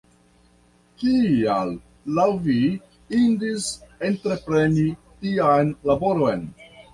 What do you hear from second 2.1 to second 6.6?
laŭ vi indis entrepreni tian laboron?